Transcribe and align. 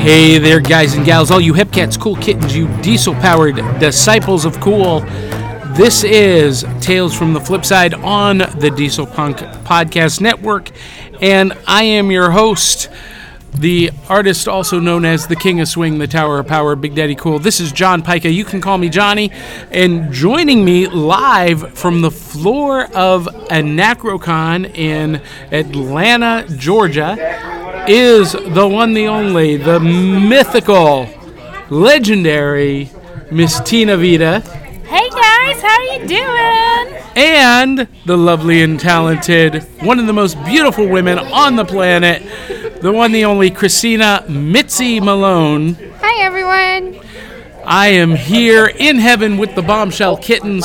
Hey 0.00 0.38
there, 0.38 0.60
guys 0.60 0.94
and 0.94 1.04
gals, 1.04 1.30
all 1.30 1.42
you 1.42 1.52
hip 1.52 1.72
cats, 1.72 1.98
cool 1.98 2.16
kittens, 2.16 2.56
you 2.56 2.68
diesel 2.78 3.12
powered 3.16 3.56
disciples 3.78 4.46
of 4.46 4.58
cool. 4.58 5.00
This 5.76 6.04
is 6.04 6.64
Tales 6.80 7.14
from 7.14 7.34
the 7.34 7.40
Flip 7.40 7.66
Side 7.66 7.92
on 7.92 8.38
the 8.38 8.72
Diesel 8.74 9.06
Punk 9.06 9.36
Podcast 9.66 10.22
Network, 10.22 10.70
and 11.20 11.52
I 11.66 11.82
am 11.82 12.10
your 12.10 12.30
host, 12.30 12.88
the 13.52 13.90
artist 14.08 14.48
also 14.48 14.80
known 14.80 15.04
as 15.04 15.26
the 15.26 15.36
King 15.36 15.60
of 15.60 15.68
Swing, 15.68 15.98
the 15.98 16.06
Tower 16.06 16.38
of 16.38 16.46
Power, 16.46 16.76
Big 16.76 16.94
Daddy 16.94 17.14
Cool. 17.14 17.38
This 17.38 17.60
is 17.60 17.70
John 17.70 18.02
Pyka. 18.02 18.32
You 18.32 18.46
can 18.46 18.62
call 18.62 18.78
me 18.78 18.88
Johnny. 18.88 19.30
And 19.70 20.10
joining 20.12 20.64
me 20.64 20.86
live 20.86 21.74
from 21.76 22.00
the 22.00 22.10
floor 22.10 22.84
of 22.94 23.26
Anachrocon 23.50 24.74
in 24.74 25.20
Atlanta, 25.50 26.46
Georgia, 26.56 27.16
is 27.90 28.32
the 28.32 28.68
one, 28.68 28.94
the 28.94 29.08
only, 29.08 29.56
the 29.56 29.80
mythical, 29.80 31.08
legendary 31.70 32.88
Miss 33.32 33.58
Tina 33.60 33.96
Veda. 33.96 34.40
Hey 34.86 35.08
guys, 35.10 35.60
how 35.60 35.82
you 35.82 36.06
doing? 36.06 37.00
and 37.16 37.88
the 38.06 38.16
lovely 38.16 38.62
and 38.62 38.78
talented, 38.78 39.64
one 39.80 39.98
of 39.98 40.06
the 40.06 40.12
most 40.12 40.42
beautiful 40.44 40.88
women 40.88 41.18
on 41.18 41.56
the 41.56 41.64
planet, 41.64 42.22
the 42.80 42.92
one, 42.92 43.10
the 43.10 43.24
only 43.24 43.50
Christina 43.50 44.24
Mitzi 44.28 45.00
Malone. 45.00 45.74
Hi 45.98 46.22
everyone. 46.22 47.04
I 47.64 47.88
am 47.88 48.14
here 48.14 48.66
in 48.66 48.98
heaven 48.98 49.36
with 49.36 49.56
the 49.56 49.62
bombshell 49.62 50.16
kittens, 50.16 50.64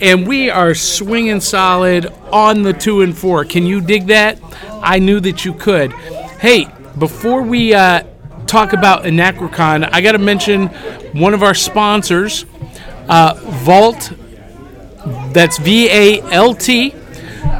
and 0.00 0.26
we 0.26 0.48
are 0.48 0.74
swinging 0.74 1.40
solid 1.40 2.06
on 2.30 2.62
the 2.62 2.72
two 2.72 3.02
and 3.02 3.16
four. 3.16 3.44
Can 3.44 3.66
you 3.66 3.80
dig 3.80 4.06
that? 4.06 4.38
I 4.82 5.00
knew 5.00 5.18
that 5.20 5.44
you 5.44 5.52
could. 5.52 5.92
Hey, 6.40 6.68
before 6.98 7.42
we 7.42 7.74
uh, 7.74 8.02
talk 8.46 8.72
about 8.72 9.04
Anachrocon, 9.04 9.86
I 9.92 10.00
got 10.00 10.12
to 10.12 10.18
mention 10.18 10.68
one 11.12 11.34
of 11.34 11.42
our 11.42 11.52
sponsors, 11.52 12.46
uh, 13.10 13.34
VALT. 13.62 14.10
That's 15.34 15.58
V 15.58 15.90
A 15.90 16.22
L 16.22 16.54
T. 16.54 16.94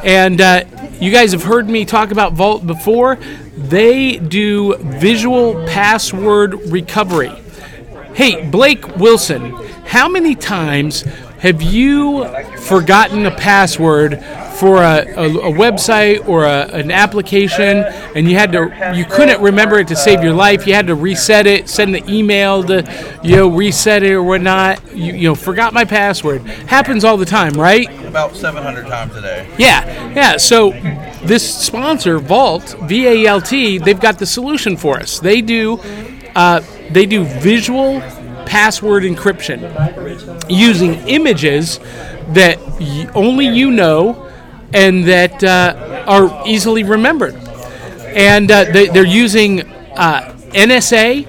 And 0.03 0.41
uh, 0.41 0.63
you 0.99 1.11
guys 1.11 1.31
have 1.33 1.43
heard 1.43 1.69
me 1.69 1.85
talk 1.85 2.09
about 2.09 2.33
VALT 2.33 2.65
before. 2.65 3.17
They 3.55 4.17
do 4.17 4.75
visual 4.77 5.63
password 5.67 6.55
recovery. 6.71 7.39
Hey, 8.15 8.49
Blake 8.49 8.97
Wilson, 8.97 9.51
how 9.85 10.09
many 10.09 10.33
times 10.33 11.03
have 11.41 11.61
you 11.61 12.23
forgotten 12.59 13.25
a 13.25 13.31
password 13.35 14.23
for 14.59 14.77
a, 14.83 15.07
a, 15.15 15.25
a 15.25 15.51
website 15.51 16.27
or 16.27 16.45
a, 16.45 16.67
an 16.67 16.91
application 16.91 17.83
and 18.15 18.29
you 18.29 18.37
had 18.37 18.51
to 18.51 18.93
you 18.95 19.05
couldn't 19.05 19.41
remember 19.41 19.79
it 19.79 19.87
to 19.87 19.95
save 19.95 20.23
your 20.23 20.33
life 20.33 20.67
you 20.67 20.73
had 20.75 20.85
to 20.85 20.93
reset 20.93 21.47
it 21.47 21.67
send 21.67 21.95
the 21.95 22.03
email 22.07 22.63
to 22.63 22.83
you 23.23 23.37
know 23.37 23.47
reset 23.47 24.03
it 24.03 24.13
or 24.13 24.21
whatnot 24.21 24.79
you, 24.95 25.13
you 25.13 25.27
know 25.29 25.33
forgot 25.35 25.73
my 25.73 25.83
password 25.83 26.41
happens 26.67 27.03
all 27.03 27.17
the 27.17 27.25
time 27.25 27.53
right 27.53 27.89
About 28.05 28.35
700 28.35 28.85
times 28.85 29.15
a 29.15 29.21
day. 29.21 29.47
yeah, 29.57 30.13
yeah. 30.13 30.37
So 30.37 30.71
this 31.23 31.43
sponsor, 31.65 32.19
VALT, 32.19 32.75
V 32.83 33.07
A 33.07 33.25
L 33.27 33.41
T, 33.41 33.77
they've 33.79 33.99
got 33.99 34.19
the 34.19 34.25
solution 34.25 34.75
for 34.75 34.97
us. 34.99 35.19
They 35.19 35.41
do, 35.41 35.79
uh, 36.35 36.61
they 36.91 37.05
do 37.05 37.23
visual 37.23 38.01
password 38.51 39.03
encryption 39.03 39.59
using 40.49 40.95
images 41.07 41.79
that 42.33 42.59
y- 42.81 43.09
only 43.15 43.47
you 43.47 43.71
know 43.71 44.29
and 44.73 45.05
that 45.05 45.41
uh, 45.41 46.03
are 46.05 46.43
easily 46.45 46.83
remembered. 46.83 47.33
And 48.13 48.51
uh, 48.51 48.65
they, 48.65 48.87
they're 48.89 49.05
using 49.05 49.61
uh, 49.61 50.35
NSA 50.49 51.25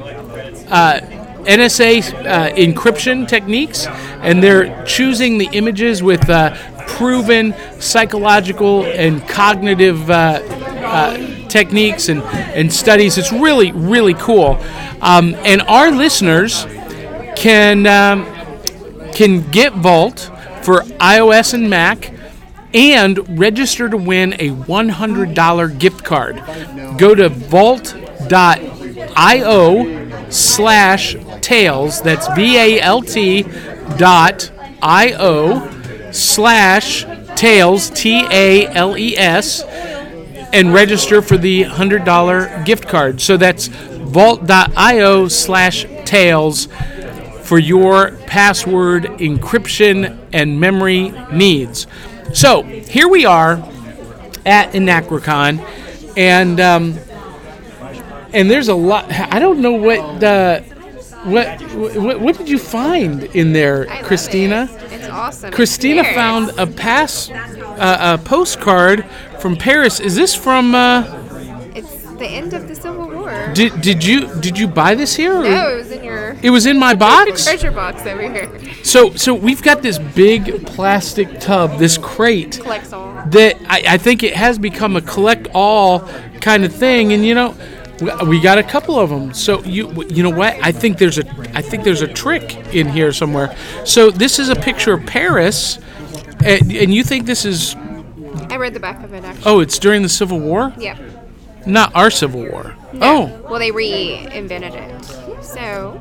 uh, 0.69 1.01
NSA 1.45 2.13
uh, 2.27 2.51
encryption 2.55 3.29
techniques, 3.29 3.87
and 3.87 4.43
they're 4.43 4.85
choosing 4.85 5.39
the 5.39 5.49
images 5.53 6.03
with 6.03 6.29
uh, 6.29 6.57
proven 6.89 7.55
psychological 7.79 8.85
and 8.85 9.27
cognitive 9.29 10.07
techniques 11.49 12.09
and, 12.09 12.23
and 12.23 12.73
studies. 12.73 13.19
It's 13.19 13.31
really, 13.33 13.71
really 13.73 14.15
cool. 14.15 14.59
Um, 15.01 15.35
and 15.45 15.63
our 15.63 15.91
listeners 15.91 16.65
can, 17.43 17.87
um, 17.89 18.25
can 19.13 19.51
get 19.51 19.73
VALT 19.73 20.31
for 20.63 20.83
iOS 21.01 21.55
and 21.55 21.69
Mac 21.69 22.15
and 22.73 23.37
register 23.39 23.89
to 23.89 23.97
win 23.97 24.35
a 24.35 24.51
$100 24.51 25.79
gift 25.81 26.05
card. 26.05 26.37
Go 26.97 27.17
to 27.17 27.29
valt.io 27.29 27.91
slash 30.31 31.17
tales. 31.41 32.01
That's 32.01 32.29
V 32.35 32.57
A 32.57 32.81
L 32.81 33.03
T 33.03 33.43
dot 33.97 34.53
I 34.81 35.13
O 35.19 35.69
slash 36.13 37.05
tales, 37.35 37.91
T 37.91 38.25
A 38.31 38.69
L 38.69 38.97
E 38.97 39.17
S, 39.19 39.63
and 40.53 40.73
register 40.73 41.21
for 41.21 41.37
the 41.37 41.65
$100 41.65 42.65
gift 42.65 42.87
card. 42.87 43.21
So 43.21 43.37
that's 43.37 43.69
valt.io 43.69 45.27
slash 45.27 45.87
tales 46.05 46.69
for 47.53 47.59
your 47.59 48.13
password 48.27 49.03
encryption 49.21 50.19
and 50.33 50.59
memory 50.59 51.11
needs. 51.31 51.87
So 52.33 52.63
here 52.63 53.09
we 53.09 53.27
are 53.27 53.57
at 54.47 54.73
Anachrocon, 54.73 55.63
and 56.17 56.59
um, 56.59 56.99
and 58.33 58.51
there's 58.51 58.69
a 58.69 58.75
lot. 58.75 59.05
I 59.13 59.39
don't 59.39 59.61
know 59.61 59.73
what 59.73 60.25
uh, 60.25 60.61
what, 61.25 61.61
what 61.61 62.21
what 62.23 62.39
did 62.39 62.49
you 62.49 62.59
find 62.59 63.25
in 63.25 63.53
there, 63.53 63.85
Christina? 64.03 64.67
it. 64.73 64.93
It's 64.95 65.09
awesome. 65.11 65.53
Christina 65.53 66.05
Cheers. 66.05 66.15
found 66.15 66.59
a 66.59 66.67
pass 66.67 67.29
uh, 67.29 68.19
a 68.19 68.25
postcard 68.25 69.05
from 69.41 69.57
Paris. 69.57 70.01
Is 70.01 70.17
this 70.17 70.35
from? 70.35 70.75
Uh, 70.75 71.03
It's 71.75 72.03
the 72.13 72.29
end 72.29 72.55
of 72.55 72.67
the 72.67 72.75
Civil 72.75 73.12
Did 73.55 73.81
did 73.81 74.05
you 74.05 74.29
did 74.41 74.59
you 74.59 74.67
buy 74.69 74.95
this 74.95 75.15
here? 75.15 75.35
or- 75.35 75.43
no, 75.45 75.73
it 75.73 75.77
was 75.77 75.91
in 75.91 76.05
your 76.05 76.37
It 76.43 76.51
was 76.51 76.67
in 76.67 76.79
my 76.79 76.95
box. 77.07 77.45
treasure 77.45 77.71
box 77.71 78.03
over 78.07 78.23
here. 78.31 78.51
So 78.85 79.15
so 79.15 79.35
we've 79.35 79.63
got 79.63 79.83
this 79.83 79.99
big 79.99 80.67
plastic 80.67 81.41
tub, 81.41 81.79
this 81.79 81.99
crate 81.99 82.61
Collects 82.63 82.93
all. 82.93 83.13
that 83.31 83.57
I, 83.69 83.83
I 83.95 83.99
think 83.99 84.23
it 84.23 84.35
has 84.35 84.59
become 84.59 84.97
a 84.97 85.01
collect 85.03 85.49
all 85.55 86.01
kind 86.41 86.65
of 86.65 86.73
thing, 86.75 87.13
and 87.13 87.25
you 87.25 87.35
know. 87.35 87.51
we- 88.01 88.11
We 88.27 88.41
got 88.41 88.59
a 88.59 88.65
couple 88.65 88.99
of 88.99 89.11
them, 89.11 89.33
so 89.33 89.63
you 89.63 89.85
you 90.09 90.23
know 90.25 90.35
what? 90.43 90.57
I 90.61 90.73
think 90.73 90.99
there's 90.99 91.19
a 91.19 91.25
I 91.55 91.63
think 91.63 91.85
there's 91.85 92.03
a 92.03 92.09
trick 92.09 92.57
in 92.75 92.89
here 92.89 93.13
somewhere. 93.13 93.55
So 93.85 94.11
this 94.11 94.39
is 94.41 94.49
a 94.49 94.57
picture 94.57 94.93
of 94.95 95.07
Paris, 95.07 95.79
and, 96.45 96.63
and 96.73 96.93
you 96.93 97.05
think 97.05 97.27
this 97.27 97.45
is 97.45 97.77
I 98.51 98.57
read 98.57 98.75
the 98.75 98.81
back 98.81 99.05
of 99.05 99.15
it 99.15 99.23
actually. 99.25 99.45
oh 99.47 99.61
it's 99.61 99.79
during 99.79 100.03
the 100.03 100.09
Civil 100.09 100.41
War, 100.41 100.73
Yeah. 100.79 100.97
Not 101.67 101.95
our 101.95 102.11
Civil 102.11 102.43
War. 102.49 102.77
Oh, 103.01 103.41
Well, 103.49 103.59
they 103.59 103.71
reinvented 103.71 104.75
it. 104.75 105.45
So, 105.45 106.01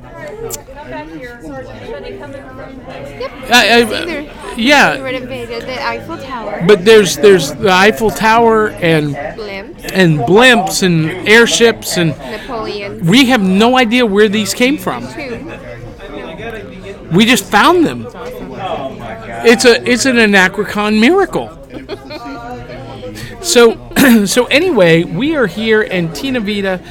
I, 3.52 3.80
either 3.82 3.96
I, 3.96 4.06
they 4.06 4.32
yeah, 4.58 5.00
renovated 5.00 5.64
the 5.64 5.84
Eiffel 5.84 6.18
Tower, 6.18 6.64
but 6.68 6.86
there's 6.86 7.16
there's 7.18 7.54
the 7.54 7.72
Eiffel 7.72 8.12
Tower 8.12 8.70
and 8.70 9.14
blimp, 9.36 9.78
and 9.94 10.20
blimps 10.20 10.84
and 10.84 11.28
airships 11.28 11.98
and 11.98 12.12
Napoleon 12.12 13.06
we 13.06 13.26
have 13.26 13.42
no 13.42 13.78
idea 13.78 14.06
where 14.06 14.30
these 14.30 14.54
came 14.54 14.78
from. 14.78 15.08
tomb. 15.08 15.52
We 17.12 17.26
just 17.26 17.46
found 17.46 17.86
them. 17.86 18.08
It's 19.44 19.66
a 19.66 19.82
it's 19.90 20.06
an 20.06 20.16
Anachrocon 20.18 21.00
miracle. 21.00 21.58
So 23.42 23.72
so 24.26 24.46
anyway, 24.46 25.04
we 25.04 25.36
are 25.36 25.46
here 25.46 25.84
and 25.84 26.16
Tina 26.16 26.40
Veda, 26.40 26.82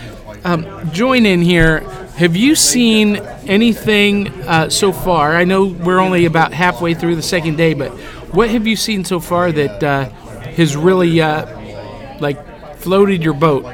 um, 0.44 0.90
join 0.92 1.26
in 1.26 1.40
here. 1.42 1.80
Have 2.16 2.36
you 2.36 2.54
seen 2.54 3.16
anything 3.48 4.28
uh, 4.42 4.70
so 4.70 4.92
far? 4.92 5.34
I 5.34 5.42
know 5.42 5.64
we're 5.64 5.98
only 5.98 6.26
about 6.26 6.52
halfway 6.52 6.94
through 6.94 7.16
the 7.16 7.22
second 7.22 7.56
day, 7.56 7.74
but 7.74 7.90
what 8.32 8.48
have 8.50 8.64
you 8.64 8.76
seen 8.76 9.04
so 9.04 9.18
far 9.18 9.50
that 9.50 9.82
uh, 9.82 10.04
has 10.50 10.76
really 10.76 11.20
uh, 11.20 12.18
like 12.20 12.76
floated 12.76 13.24
your 13.24 13.34
boat? 13.34 13.64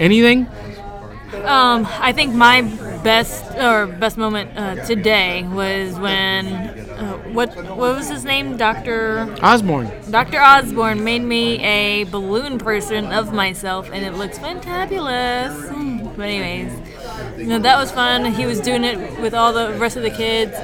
Anything? 0.00 0.48
Um, 1.44 1.86
I 1.88 2.12
think 2.12 2.34
my 2.34 2.62
best 3.04 3.44
or 3.58 3.86
best 3.86 4.16
moment 4.16 4.56
uh, 4.56 4.84
today 4.86 5.44
was 5.44 5.94
when 5.94 6.91
uh, 7.02 7.18
what 7.32 7.54
what 7.56 7.96
was 7.96 8.08
his 8.08 8.24
name, 8.24 8.56
Doctor 8.56 9.34
Osborne. 9.42 9.90
Doctor 10.10 10.40
Osborne 10.40 11.02
made 11.02 11.22
me 11.22 11.62
a 11.64 12.04
balloon 12.04 12.58
person 12.58 13.06
of 13.12 13.32
myself, 13.32 13.90
and 13.92 14.04
it 14.04 14.12
looks 14.12 14.38
fantabulous. 14.38 16.16
But 16.16 16.28
anyways, 16.28 16.72
you 17.38 17.46
know 17.46 17.58
that 17.58 17.76
was 17.76 17.90
fun. 17.90 18.24
He 18.32 18.46
was 18.46 18.60
doing 18.60 18.84
it 18.84 19.20
with 19.20 19.34
all 19.34 19.52
the 19.52 19.74
rest 19.74 19.96
of 19.96 20.02
the 20.02 20.10
kids 20.10 20.56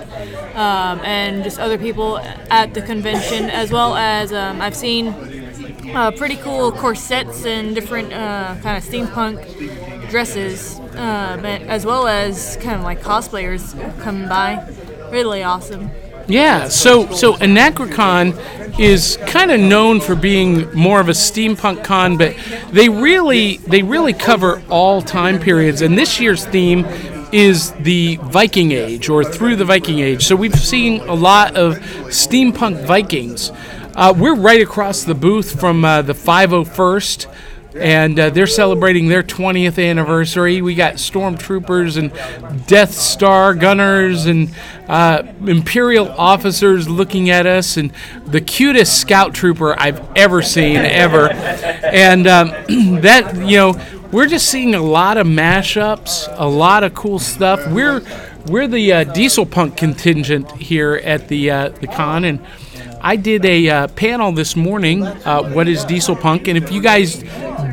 um, 0.55 1.01
and 1.05 1.43
just 1.43 1.59
other 1.59 1.79
people 1.79 2.19
at 2.19 2.75
the 2.75 2.83
convention, 2.83 3.51
as 3.51 3.73
well 3.73 3.97
as 3.97 4.33
um, 4.33 4.61
I've 4.61 4.77
seen 4.77 5.09
uh, 5.95 6.13
pretty 6.13 6.37
cool 6.37 6.71
corsets 6.73 7.45
and 7.45 7.75
different 7.75 8.13
uh, 8.13 8.57
kind 8.63 8.77
of 8.77 8.85
steampunk 8.85 10.11
dresses 10.11 10.79
um, 10.99 11.45
as 11.45 11.85
well 11.85 12.07
as 12.07 12.57
kind 12.61 12.77
of 12.77 12.83
like 12.83 13.01
cosplayers 13.03 13.75
coming 14.01 14.29
by. 14.29 14.67
Really 15.11 15.43
awesome. 15.43 15.91
Yeah, 16.29 16.69
so 16.69 17.11
so 17.13 17.35
Anachrocon 17.35 18.79
is 18.79 19.17
kind 19.27 19.51
of 19.51 19.59
known 19.59 19.99
for 20.01 20.15
being 20.15 20.71
more 20.75 21.01
of 21.01 21.09
a 21.09 21.13
steampunk 21.13 21.83
con, 21.85 22.19
but 22.19 22.37
they 22.71 22.91
really 22.91 23.57
they 23.57 23.83
really 23.83 24.13
cover 24.13 24.63
all 24.69 25.01
time 25.01 25.41
periods. 25.41 25.81
And 25.81 25.97
this 25.97 26.21
year's 26.21 26.45
theme 26.45 26.85
is 27.33 27.73
the 27.81 28.17
Viking 28.25 28.73
Age 28.73 29.09
or 29.09 29.25
through 29.25 29.57
the 29.57 29.65
Viking 29.65 30.01
Age. 30.01 30.27
So 30.27 30.37
we've 30.37 30.55
seen 30.55 31.01
a 31.01 31.15
lot 31.15 31.57
of 31.57 31.79
steampunk 32.09 32.85
Vikings. 32.85 33.51
Uh, 33.95 34.13
we're 34.17 34.37
right 34.37 34.61
across 34.61 35.05
the 35.05 35.15
booth 35.15 35.59
from 35.59 35.83
uh, 35.83 36.03
the 36.03 36.13
501st 36.13 37.27
and 37.81 38.19
uh, 38.19 38.31
they're 38.31 38.47
celebrating 38.47 39.09
their 39.09 39.23
20th 39.23 39.83
anniversary. 39.83 40.63
We 40.63 40.75
got 40.75 40.95
stormtroopers 40.95 41.97
and 41.97 42.67
Death 42.67 42.93
Star 42.95 43.55
gunners 43.55 44.27
and 44.27 44.55
uh, 44.89 45.23
Imperial 45.47 46.09
officers 46.11 46.89
looking 46.89 47.31
at 47.31 47.47
us, 47.47 47.77
and 47.77 47.93
the 48.27 48.41
cutest 48.41 49.01
scout 49.01 49.35
trooper 49.35 49.79
I've 49.79 50.07
ever 50.17 50.43
seen, 50.43 50.77
ever. 50.77 51.31
And 51.31 52.27
um, 52.27 52.49
that, 53.01 53.37
you 53.37 53.57
know, 53.57 53.81
we're 54.11 54.27
just 54.27 54.49
seeing 54.49 54.75
a 54.75 54.83
lot 54.83 55.19
of 55.19 55.27
mashups, 55.27 56.35
a 56.39 56.47
lot 56.47 56.83
of 56.83 56.95
cool 56.95 57.19
stuff. 57.19 57.61
We're 57.71 58.03
we're 58.47 58.67
the 58.67 58.93
uh, 58.93 59.05
diesel 59.05 59.45
punk 59.45 59.77
contingent 59.77 60.51
here 60.53 60.95
at 61.05 61.29
the 61.29 61.51
uh, 61.51 61.69
the 61.69 61.87
con, 61.87 62.25
and 62.25 62.45
I 63.01 63.17
did 63.17 63.45
a 63.45 63.69
uh, 63.69 63.89
panel 63.89 64.33
this 64.33 64.57
morning. 64.57 65.05
Uh, 65.05 65.51
what 65.51 65.69
is 65.69 65.85
diesel 65.85 66.17
punk? 66.17 66.49
And 66.49 66.57
if 66.57 66.73
you 66.73 66.81
guys 66.81 67.23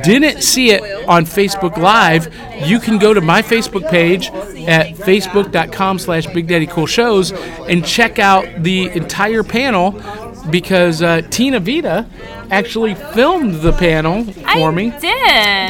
didn't 0.06 0.42
see 0.42 0.72
it 0.72 1.08
on 1.08 1.26
Facebook 1.26 1.78
Live, 1.78 2.34
you 2.68 2.80
can 2.80 2.98
go 2.98 3.14
to 3.14 3.22
my 3.22 3.42
Facebook 3.42 3.90
page 3.90 4.28
at 4.68 4.96
facebook.com 4.96 6.00
slash 6.00 6.26
Big 6.28 6.48
Daddy 6.48 6.68
Cool 6.68 6.86
Shows 6.88 7.32
and 7.32 7.86
check 7.86 8.20
out 8.20 8.46
the 8.64 8.90
entire 8.90 9.44
panel 9.44 10.02
because 10.50 11.02
uh, 11.02 11.22
Tina 11.30 11.60
Veda 11.60 12.08
actually 12.52 12.94
filmed 12.96 13.56
the 13.62 13.74
panel 13.74 14.24
for 14.26 14.70
I 14.70 14.72
me. 14.72 14.92
did. 14.92 15.02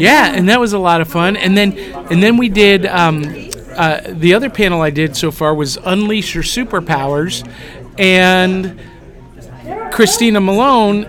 Yeah, 0.02 0.34
and 0.34 0.50
that 0.50 0.60
was 0.60 0.74
a 0.74 0.80
lot 0.80 1.00
of 1.02 1.08
fun. 1.08 1.38
And 1.38 1.58
then 1.58 1.78
and 2.12 2.22
then 2.22 2.38
we 2.38 2.50
did 2.50 2.86
um, 2.86 3.24
uh, 3.76 4.02
the 4.08 4.34
other 4.34 4.50
panel 4.50 4.82
I 4.82 4.90
did 4.90 5.16
so 5.16 5.32
far 5.32 5.54
was 5.56 5.78
Unleash 5.78 6.34
Your 6.36 6.44
Superpowers, 6.44 7.48
and 7.98 8.80
Christina 9.92 10.42
Malone 10.42 11.06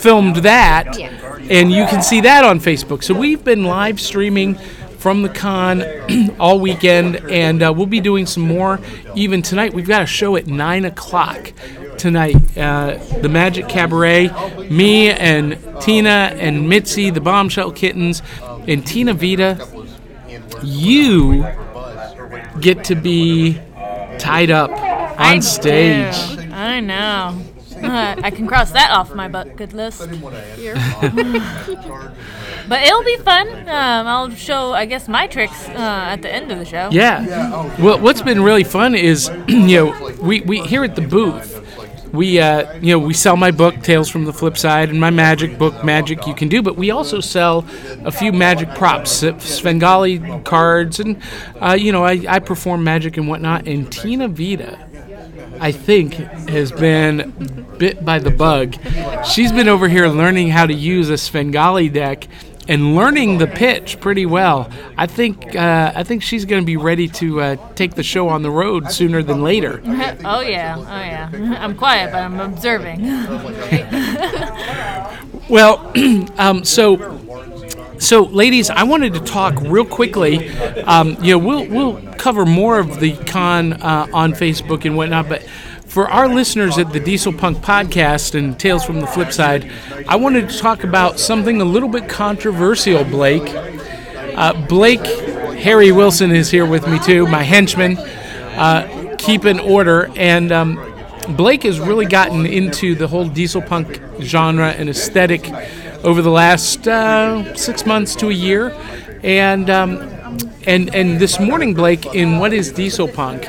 filmed 0.00 0.36
that, 0.36 0.96
Yes. 0.98 1.19
And 1.50 1.72
you 1.72 1.84
can 1.86 2.02
see 2.02 2.20
that 2.20 2.44
on 2.44 2.60
Facebook. 2.60 3.02
So 3.02 3.12
we've 3.12 3.42
been 3.42 3.64
live 3.64 4.00
streaming 4.00 4.54
from 4.98 5.22
the 5.22 5.28
con 5.28 5.82
all 6.38 6.60
weekend, 6.60 7.16
and 7.30 7.62
uh, 7.62 7.72
we'll 7.74 7.86
be 7.86 8.00
doing 8.00 8.26
some 8.26 8.44
more 8.44 8.78
even 9.14 9.42
tonight. 9.42 9.74
We've 9.74 9.88
got 9.88 10.02
a 10.02 10.06
show 10.06 10.36
at 10.36 10.46
nine 10.46 10.84
o'clock 10.84 11.52
tonight. 11.98 12.36
Uh, 12.56 12.98
the 13.20 13.28
Magic 13.28 13.68
Cabaret, 13.68 14.28
me 14.70 15.10
and 15.10 15.58
Tina 15.80 16.34
and 16.38 16.68
Mitzi, 16.68 17.10
the 17.10 17.20
Bombshell 17.20 17.72
Kittens, 17.72 18.22
and 18.68 18.86
Tina 18.86 19.14
Veda. 19.14 19.58
You 20.62 21.46
get 22.60 22.84
to 22.84 22.94
be 22.94 23.58
tied 24.18 24.50
up 24.50 24.70
on 25.18 25.42
stage. 25.42 26.14
I 26.52 26.80
know. 26.80 27.42
Uh, 27.82 28.16
I 28.22 28.30
can 28.30 28.46
cross 28.46 28.70
that 28.72 28.90
off 28.90 29.14
my 29.14 29.28
bucket 29.28 29.72
list. 29.72 30.00
But 32.68 32.82
it'll 32.82 33.02
be 33.02 33.16
fun. 33.16 33.48
Um, 33.68 34.06
I'll 34.06 34.30
show, 34.30 34.72
I 34.72 34.84
guess, 34.86 35.08
my 35.08 35.26
tricks 35.26 35.68
uh, 35.70 35.72
at 35.72 36.22
the 36.22 36.32
end 36.32 36.52
of 36.52 36.58
the 36.60 36.64
show. 36.64 36.88
Yeah. 36.92 37.82
Well, 37.82 37.98
what's 37.98 38.22
been 38.22 38.42
really 38.42 38.62
fun 38.62 38.94
is, 38.94 39.28
you 39.48 39.76
know, 39.76 40.14
we, 40.22 40.42
we 40.42 40.60
here 40.60 40.84
at 40.84 40.94
the 40.94 41.02
booth, 41.02 41.60
we 42.12 42.40
uh, 42.40 42.74
you 42.80 42.92
know 42.92 42.98
we 42.98 43.14
sell 43.14 43.36
my 43.36 43.50
book 43.50 43.82
Tales 43.82 44.08
from 44.08 44.24
the 44.24 44.32
Flip 44.32 44.58
Side 44.58 44.90
and 44.90 45.00
my 45.00 45.10
magic 45.10 45.58
book 45.58 45.84
Magic 45.84 46.26
You 46.26 46.34
Can 46.34 46.48
Do, 46.48 46.62
but 46.62 46.76
we 46.76 46.90
also 46.90 47.20
sell 47.20 47.64
a 48.04 48.10
few 48.10 48.32
magic 48.32 48.68
props, 48.74 49.22
uh, 49.22 49.38
Svengali 49.38 50.18
cards, 50.42 51.00
and 51.00 51.22
uh, 51.60 51.76
you 51.78 51.92
know 51.92 52.04
I, 52.04 52.24
I 52.28 52.38
perform 52.40 52.82
magic 52.82 53.16
and 53.16 53.28
whatnot. 53.28 53.68
And 53.68 53.90
Tina 53.92 54.28
Veda, 54.28 54.89
I 55.60 55.72
think, 55.72 56.14
has 56.48 56.72
been 56.72 57.66
bit 57.78 58.04
by 58.04 58.18
the 58.18 58.30
bug. 58.30 58.76
She's 59.24 59.52
been 59.52 59.68
over 59.68 59.88
here 59.88 60.08
learning 60.08 60.48
how 60.48 60.66
to 60.66 60.74
use 60.74 61.10
a 61.10 61.18
Svengali 61.18 61.88
deck 61.88 62.26
and 62.68 62.94
learning 62.94 63.38
the 63.38 63.46
pitch 63.46 64.00
pretty 64.00 64.26
well. 64.26 64.70
I 64.96 65.06
think 65.06 65.56
uh, 65.56 65.92
I 65.94 66.04
think 66.04 66.22
she's 66.22 66.44
going 66.44 66.62
to 66.62 66.66
be 66.66 66.76
ready 66.76 67.08
to 67.08 67.40
uh, 67.40 67.56
take 67.74 67.94
the 67.94 68.02
show 68.02 68.28
on 68.28 68.42
the 68.42 68.50
road 68.50 68.90
sooner 68.90 69.22
than 69.22 69.42
later. 69.42 69.80
oh, 70.24 70.40
yeah. 70.40 70.76
Oh, 70.78 70.82
yeah. 70.82 71.30
I'm 71.60 71.76
quiet, 71.76 72.12
but 72.12 72.22
I'm 72.22 72.40
observing. 72.40 73.00
Well, 75.50 75.92
um, 76.38 76.64
so. 76.64 76.96
So, 78.00 78.22
ladies, 78.22 78.70
I 78.70 78.84
wanted 78.84 79.12
to 79.12 79.20
talk 79.20 79.60
real 79.60 79.84
quickly. 79.84 80.48
Um, 80.84 81.22
you 81.22 81.32
know, 81.32 81.38
we'll 81.38 81.68
we'll 81.68 82.02
cover 82.14 82.46
more 82.46 82.78
of 82.78 82.98
the 82.98 83.14
con 83.26 83.74
uh, 83.74 84.06
on 84.14 84.32
Facebook 84.32 84.86
and 84.86 84.96
whatnot, 84.96 85.28
but 85.28 85.42
for 85.84 86.08
our 86.08 86.26
listeners 86.26 86.78
at 86.78 86.94
the 86.94 86.98
Diesel 86.98 87.34
Punk 87.34 87.58
podcast 87.58 88.34
and 88.34 88.58
Tales 88.58 88.84
from 88.84 89.00
the 89.00 89.06
Flip 89.06 89.30
Side, 89.30 89.70
I 90.08 90.16
wanted 90.16 90.48
to 90.48 90.58
talk 90.58 90.82
about 90.82 91.20
something 91.20 91.60
a 91.60 91.64
little 91.64 91.90
bit 91.90 92.08
controversial. 92.08 93.04
Blake, 93.04 93.52
uh, 94.34 94.54
Blake, 94.66 95.04
Harry 95.60 95.92
Wilson 95.92 96.30
is 96.30 96.50
here 96.50 96.64
with 96.64 96.88
me 96.88 96.98
too, 97.00 97.26
my 97.26 97.42
henchman. 97.42 97.98
Uh, 97.98 99.14
keep 99.18 99.44
in 99.44 99.60
order, 99.60 100.10
and 100.16 100.50
um, 100.52 100.76
Blake 101.36 101.64
has 101.64 101.78
really 101.78 102.06
gotten 102.06 102.46
into 102.46 102.94
the 102.94 103.08
whole 103.08 103.28
diesel 103.28 103.60
punk 103.60 104.00
genre 104.22 104.70
and 104.70 104.88
aesthetic 104.88 105.44
over 106.02 106.22
the 106.22 106.30
last 106.30 106.86
uh, 106.88 107.54
six 107.54 107.86
months 107.86 108.14
to 108.16 108.28
a 108.28 108.32
year, 108.32 108.70
and 109.22 109.68
um, 109.70 109.98
and 110.66 110.94
and 110.94 111.18
this 111.18 111.38
morning, 111.40 111.74
Blake, 111.74 112.06
in 112.14 112.38
what 112.38 112.52
is 112.52 112.72
diesel 112.72 113.08
punk, 113.08 113.46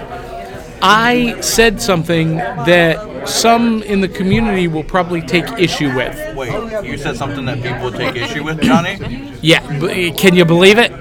I 0.82 1.40
said 1.42 1.82
something 1.82 2.36
that 2.38 3.30
some 3.30 3.84
in 3.84 4.02
the 4.02 4.08
community 4.08 4.68
will 4.68 4.84
probably 4.84 5.22
take 5.22 5.46
issue 5.60 5.96
with. 5.96 6.36
Wait, 6.36 6.84
you 6.84 6.98
said 6.98 7.16
something 7.18 7.46
that 7.46 7.62
people 7.62 7.84
would 7.84 7.96
take 7.96 8.16
issue 8.16 8.44
with, 8.44 8.62
Johnny? 8.62 9.32
Yeah, 9.42 9.62
b- 9.80 10.12
can 10.12 10.36
you 10.36 10.46
believe 10.46 10.78
it? 10.78 10.92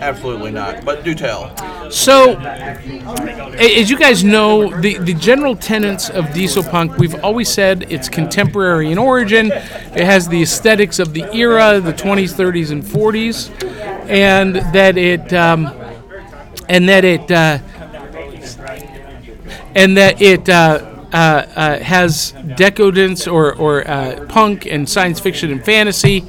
Absolutely 0.00 0.50
not. 0.50 0.84
But 0.84 1.04
do 1.04 1.14
tell. 1.14 1.56
So, 1.90 2.36
as 2.38 3.90
you 3.90 3.98
guys 3.98 4.22
know, 4.24 4.68
the, 4.80 4.98
the 4.98 5.14
general 5.14 5.56
tenets 5.56 6.10
of 6.10 6.32
diesel 6.32 6.62
punk, 6.62 6.96
we've 6.98 7.22
always 7.24 7.48
said 7.48 7.90
it's 7.90 8.08
contemporary 8.08 8.90
in 8.92 8.98
origin. 8.98 9.50
It 9.52 10.04
has 10.04 10.28
the 10.28 10.42
aesthetics 10.42 10.98
of 10.98 11.14
the 11.14 11.24
era, 11.34 11.80
the 11.80 11.92
20s, 11.92 12.34
30s, 12.34 12.70
and 12.70 12.82
40s, 12.82 13.50
and 14.08 14.56
that 14.56 14.96
it 14.96 15.32
um, 15.32 15.66
and 16.68 16.88
that 16.88 17.04
it 17.04 17.30
uh, 17.30 17.58
and 19.74 19.96
that 19.96 20.20
it 20.20 20.48
uh, 20.48 20.97
uh, 21.12 21.16
uh, 21.16 21.78
has 21.78 22.32
decadence 22.56 23.26
or, 23.26 23.54
or 23.54 23.88
uh, 23.88 24.26
punk 24.28 24.66
and 24.66 24.88
science 24.88 25.20
fiction 25.20 25.50
and 25.50 25.64
fantasy, 25.64 26.24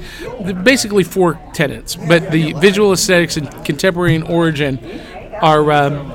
basically 0.62 1.04
four 1.04 1.38
tenets. 1.52 1.96
But 1.96 2.30
the 2.30 2.52
visual 2.54 2.92
aesthetics 2.92 3.36
and 3.36 3.48
contemporary 3.64 4.14
in 4.14 4.22
origin 4.22 4.78
are 5.40 5.70
um, 5.72 6.12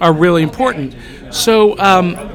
are 0.00 0.12
really 0.12 0.42
important. 0.42 0.94
So. 1.30 1.78
Um, 1.78 2.32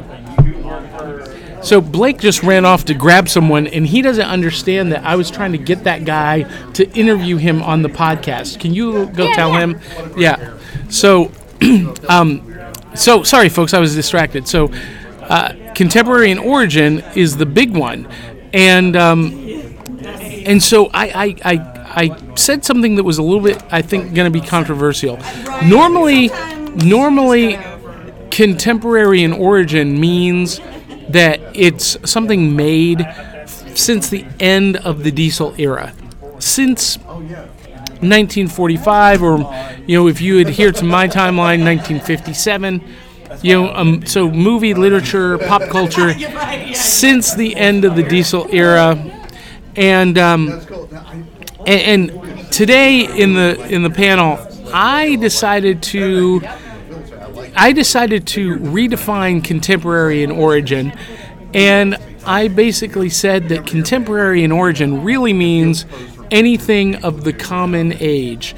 so 1.63 1.79
Blake 1.79 2.19
just 2.19 2.41
ran 2.41 2.65
off 2.65 2.85
to 2.85 2.95
grab 2.95 3.29
someone, 3.29 3.67
and 3.67 3.85
he 3.85 4.01
doesn't 4.01 4.25
understand 4.25 4.91
that 4.93 5.03
I 5.03 5.15
was 5.15 5.29
trying 5.29 5.51
to 5.51 5.59
get 5.59 5.83
that 5.83 6.05
guy 6.05 6.41
to 6.71 6.89
interview 6.97 7.38
him 7.38 7.61
on 7.61 7.83
the 7.83 7.89
podcast. 7.89 8.59
Can 8.59 8.73
you 8.73 9.05
go 9.05 9.25
Yeah, 9.25 9.33
tell 9.35 9.51
yeah. 9.51 9.59
him? 9.59 9.79
Yeah. 10.17 10.57
So, 10.89 11.31
um, 12.09 12.51
so 12.95 13.21
sorry, 13.21 13.47
folks, 13.50 13.75
I 13.75 13.79
was 13.79 13.93
distracted. 13.93 14.47
So, 14.47 14.71
uh, 15.21 15.53
contemporary 15.75 16.32
in 16.32 16.38
origin 16.38 17.04
is 17.16 17.38
the 17.38 17.46
big 17.46 17.75
one, 17.75 18.08
and 18.54 18.96
um, 18.96 19.42
and 20.46 20.62
so 20.62 20.90
I, 20.94 21.06
I, 21.06 21.36
I, 21.44 21.54
I 22.10 22.36
said 22.36 22.63
something 22.66 22.96
that 22.96 23.04
was 23.04 23.18
a 23.18 23.24
little 23.24 23.42
bit, 23.42 23.63
I 23.72 23.82
think, 23.82 24.13
going 24.13 24.32
to 24.32 24.40
be 24.40 24.46
controversial. 24.46 25.18
Normally, 25.63 26.30
normally, 26.75 27.58
contemporary 28.32 29.24
in 29.24 29.34
origin 29.34 30.00
means 30.00 30.60
that 31.10 31.40
it's 31.54 31.98
something 32.10 32.56
made 32.56 33.06
since 33.75 34.10
the 34.10 34.25
end 34.40 34.78
of 34.78 35.04
the 35.04 35.12
diesel 35.12 35.54
era, 35.58 35.94
since 36.40 36.98
1945, 36.98 39.24
or 39.24 39.38
you 39.86 39.98
know, 39.98 40.08
if 40.08 40.22
you 40.22 40.40
adhere 40.40 40.72
to 40.72 40.84
my 40.84 41.08
timeline, 41.08 41.63
1957. 41.63 42.82
You 43.41 43.53
know, 43.53 43.73
um, 43.73 44.05
so 44.05 44.29
movie, 44.29 44.73
literature, 44.73 45.38
pop 45.47 45.63
culture, 45.63 46.13
since 46.73 47.33
the 47.33 47.55
end 47.55 47.85
of 47.85 47.95
the 47.95 48.03
diesel 48.03 48.47
era, 48.51 48.97
and 49.75 50.17
um, 50.17 50.61
and, 51.65 52.11
and 52.11 52.51
today 52.51 53.05
in 53.05 53.33
the 53.33 53.65
in 53.69 53.83
the 53.83 53.89
panel 53.89 54.38
I 54.73 55.15
decided 55.17 55.83
to 55.83 56.41
I 57.55 57.71
decided 57.73 58.25
to 58.27 58.55
redefine 58.57 59.43
contemporary 59.43 60.23
in 60.23 60.31
origin, 60.31 60.93
and 61.53 61.97
I 62.25 62.47
basically 62.47 63.09
said 63.09 63.50
that 63.50 63.67
contemporary 63.67 64.43
in 64.43 64.51
origin 64.51 65.03
really 65.03 65.33
means 65.33 65.85
anything 66.29 67.03
of 67.03 67.23
the 67.23 67.33
common 67.33 67.93
age. 68.00 68.55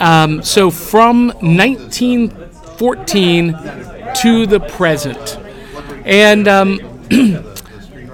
Um, 0.00 0.42
so 0.42 0.68
from 0.70 1.28
1914 1.40 3.52
to 4.22 4.46
the 4.46 4.60
present, 4.60 5.38
and 6.04 6.48
um, 6.48 6.78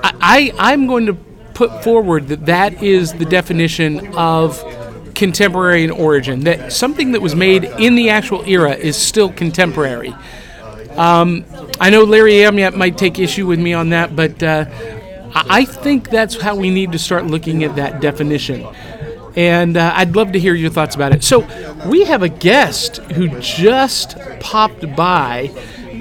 I, 0.02 0.52
I'm 0.58 0.86
going 0.86 1.06
to 1.06 1.14
put 1.54 1.84
forward 1.84 2.28
that 2.28 2.46
that 2.46 2.82
is 2.82 3.12
the 3.12 3.24
definition 3.24 4.14
of 4.14 4.64
contemporary 5.14 5.84
in 5.84 5.90
origin. 5.90 6.40
That 6.40 6.72
something 6.72 7.12
that 7.12 7.20
was 7.20 7.34
made 7.34 7.64
in 7.64 7.94
the 7.94 8.08
actual 8.08 8.42
era 8.44 8.72
is 8.72 8.96
still 8.96 9.30
contemporary. 9.30 10.14
Um, 10.96 11.44
I 11.78 11.90
know 11.90 12.04
Larry 12.04 12.32
Amyett 12.32 12.74
might 12.74 12.96
take 12.96 13.18
issue 13.18 13.46
with 13.46 13.58
me 13.60 13.74
on 13.74 13.90
that, 13.90 14.16
but 14.16 14.42
uh, 14.42 14.64
I 15.34 15.64
think 15.64 16.10
that's 16.10 16.40
how 16.40 16.56
we 16.56 16.70
need 16.70 16.92
to 16.92 16.98
start 16.98 17.26
looking 17.26 17.62
at 17.64 17.76
that 17.76 18.00
definition. 18.00 18.66
And 19.36 19.76
uh, 19.76 19.92
I'd 19.94 20.16
love 20.16 20.32
to 20.32 20.40
hear 20.40 20.54
your 20.54 20.70
thoughts 20.70 20.94
about 20.96 21.12
it. 21.12 21.22
So, 21.22 21.46
we 21.86 22.04
have 22.04 22.22
a 22.22 22.28
guest 22.28 22.96
who 22.96 23.38
just 23.40 24.16
popped 24.40 24.96
by 24.96 25.50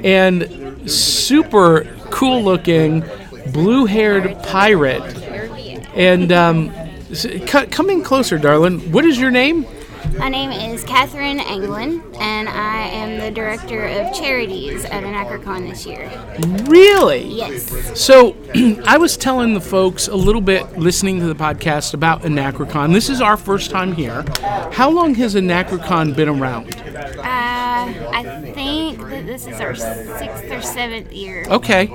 and 0.04 0.90
super 0.90 1.84
cool 2.12 2.44
looking 2.44 3.04
blue 3.52 3.86
haired 3.86 4.42
pirate. 4.44 5.02
And 5.96 6.32
um, 6.32 6.72
come 7.48 7.90
in 7.90 8.04
closer, 8.04 8.38
darling. 8.38 8.92
What 8.92 9.06
is 9.06 9.20
your 9.20 9.32
name? 9.32 9.66
My 10.18 10.30
name 10.30 10.52
is 10.52 10.84
Catherine 10.86 11.40
Anglin, 11.40 12.02
and 12.20 12.50
I 12.50 12.88
am 12.88 13.20
the 13.20 13.32
director 13.32 13.86
of 13.86 14.14
charities 14.14 14.86
at 14.86 15.04
Anachrocon 15.04 15.70
this 15.70 15.86
year. 15.86 16.10
Really? 16.70 17.24
Yes. 17.24 18.00
So, 18.00 18.36
I 18.86 18.98
was 18.98 19.18
telling 19.18 19.54
the 19.54 19.62
folks 19.62 20.08
a 20.08 20.16
little 20.16 20.42
bit 20.42 20.78
listening 20.78 21.20
to 21.20 21.26
the 21.26 21.36
podcast 21.36 21.94
about 21.94 22.22
Anachrocon. 22.24 22.94
This 22.94 23.10
is 23.10 23.22
our 23.22 23.38
first 23.38 23.72
time 23.72 23.94
here. 23.94 24.24
How 24.72 24.90
long 24.90 25.16
has 25.16 25.36
Anachrocon 25.36 26.16
been 26.16 26.30
around? 26.30 26.76
Uh, 27.00 28.10
I 28.14 28.52
think 28.54 29.00
that 29.00 29.26
this 29.26 29.48
is 29.48 29.60
our 29.60 29.76
sixth 29.76 30.52
or 30.52 30.62
seventh 30.62 31.12
year. 31.12 31.46
Okay. 31.48 31.88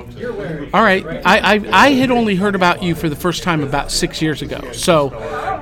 All 0.73 0.83
right. 0.83 1.05
I, 1.25 1.55
I, 1.55 1.69
I 1.71 1.89
had 1.91 2.11
only 2.11 2.35
heard 2.35 2.55
about 2.55 2.83
you 2.83 2.95
for 2.95 3.09
the 3.09 3.15
first 3.15 3.43
time 3.43 3.63
about 3.63 3.91
six 3.91 4.21
years 4.21 4.41
ago. 4.41 4.71
So, 4.71 5.07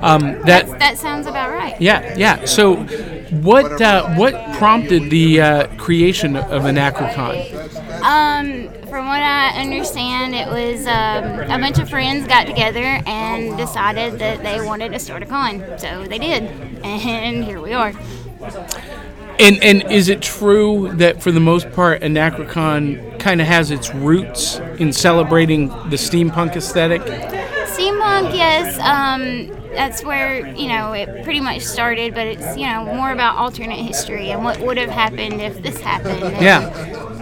um, 0.02 0.40
that. 0.42 0.66
That 0.78 0.98
sounds 0.98 1.26
about 1.26 1.50
right. 1.50 1.80
Yeah, 1.80 2.14
yeah. 2.16 2.44
So, 2.44 2.76
what 3.42 3.80
uh, 3.80 4.14
what 4.14 4.34
prompted 4.56 5.10
the 5.10 5.40
uh, 5.40 5.76
creation 5.76 6.36
of 6.36 6.62
Anachrocon? 6.62 7.64
Um, 8.02 8.68
from 8.88 9.06
what 9.06 9.22
I 9.22 9.60
understand, 9.60 10.34
it 10.34 10.46
was 10.46 10.86
um, 10.86 11.50
a 11.50 11.58
bunch 11.58 11.78
of 11.78 11.88
friends 11.88 12.28
got 12.28 12.46
together 12.46 13.00
and 13.06 13.56
decided 13.56 14.18
that 14.20 14.42
they 14.42 14.64
wanted 14.64 14.92
to 14.92 14.98
start 14.98 15.22
a 15.22 15.26
con. 15.26 15.62
So 15.78 16.04
they 16.06 16.18
did, 16.18 16.42
and 16.84 17.42
here 17.44 17.60
we 17.60 17.72
are. 17.72 17.92
And 19.38 19.62
and 19.62 19.90
is 19.90 20.08
it 20.08 20.22
true 20.22 20.92
that 20.94 21.22
for 21.22 21.32
the 21.32 21.40
most 21.40 21.70
part, 21.72 22.02
Anachrocon 22.02 23.18
kind 23.18 23.40
of 23.40 23.46
has 23.46 23.70
its 23.70 23.92
roots 23.94 24.58
in 24.78 24.92
celebrating 24.92 25.68
the 25.68 25.96
steampunk 25.96 26.56
aesthetic? 26.56 27.02
Steampunk, 27.02 28.34
yes. 28.34 28.78
Um, 28.78 29.48
that's 29.74 30.04
where 30.04 30.46
you 30.54 30.68
know 30.68 30.92
it 30.92 31.24
pretty 31.24 31.40
much 31.40 31.62
started, 31.62 32.14
but 32.14 32.26
it's 32.26 32.56
you 32.56 32.66
know 32.66 32.84
more 32.84 33.10
about 33.10 33.36
alternate 33.36 33.82
history 33.82 34.30
and 34.30 34.44
what 34.44 34.60
would 34.60 34.76
have 34.76 34.90
happened 34.90 35.40
if 35.40 35.62
this 35.62 35.80
happened. 35.80 36.20
Yeah. 36.40 36.70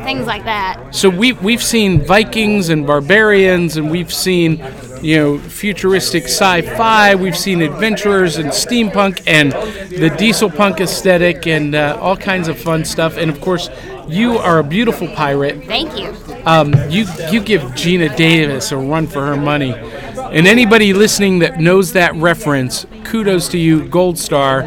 Things 0.04 0.26
like 0.26 0.44
that. 0.44 0.94
So 0.94 1.08
we 1.08 1.32
we've 1.32 1.62
seen 1.62 2.04
Vikings 2.04 2.68
and 2.68 2.86
barbarians, 2.86 3.76
and 3.76 3.90
we've 3.90 4.12
seen 4.12 4.58
you 5.02 5.16
know 5.16 5.38
futuristic 5.38 6.24
sci-fi. 6.24 7.14
We've 7.14 7.36
seen 7.36 7.60
adventurers 7.60 8.36
and 8.38 8.50
steampunk 8.50 9.22
and 9.26 9.52
the 9.90 10.10
diesel 10.16 10.50
punk 10.50 10.80
aesthetic 10.80 11.46
and 11.46 11.74
uh, 11.74 11.98
all 12.00 12.16
kinds 12.16 12.48
of 12.48 12.58
fun 12.58 12.84
stuff. 12.84 13.16
And 13.16 13.30
of 13.30 13.40
course, 13.40 13.68
you 14.08 14.38
are 14.38 14.58
a 14.58 14.64
beautiful 14.64 15.08
pirate. 15.08 15.64
Thank 15.64 15.98
you. 15.98 16.14
Um, 16.44 16.72
you 16.90 17.06
you 17.30 17.40
give 17.40 17.62
Geena 17.72 18.14
Davis 18.16 18.72
a 18.72 18.76
run 18.76 19.06
for 19.06 19.24
her 19.26 19.36
money, 19.36 19.74
and 19.74 20.46
anybody 20.46 20.92
listening 20.92 21.40
that 21.40 21.60
knows 21.60 21.92
that 21.92 22.14
reference, 22.16 22.86
kudos 23.04 23.48
to 23.48 23.58
you, 23.58 23.88
gold 23.88 24.18
star, 24.18 24.62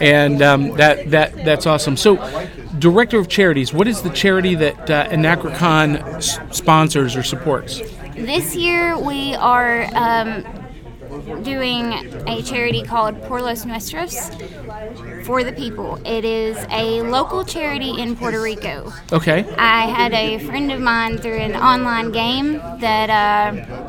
and 0.00 0.42
um, 0.42 0.76
that 0.76 1.10
that 1.10 1.44
that's 1.44 1.66
awesome. 1.66 1.96
So, 1.96 2.16
director 2.78 3.18
of 3.18 3.28
charities, 3.28 3.72
what 3.72 3.86
is 3.86 4.02
the 4.02 4.10
charity 4.10 4.54
that 4.56 4.90
uh, 4.90 5.08
s- 6.16 6.38
sponsors 6.50 7.16
or 7.16 7.22
supports? 7.22 7.80
This 8.16 8.56
year 8.56 8.98
we 8.98 9.34
are 9.34 9.88
um, 9.94 10.42
doing 11.42 11.92
a 12.26 12.42
charity 12.42 12.82
called 12.82 13.20
Por 13.24 13.42
los 13.42 13.66
Nuestros 13.66 14.30
for 15.24 15.44
the 15.44 15.52
people. 15.52 16.00
It 16.06 16.24
is 16.24 16.56
a 16.70 17.02
local 17.02 17.44
charity 17.44 18.00
in 18.00 18.16
Puerto 18.16 18.40
Rico. 18.40 18.90
Okay, 19.12 19.44
I 19.58 19.82
had 19.82 20.14
a 20.14 20.38
friend 20.38 20.72
of 20.72 20.80
mine 20.80 21.18
through 21.18 21.36
an 21.36 21.56
online 21.56 22.10
game 22.10 22.54
that 22.80 23.10
uh, 23.10 23.85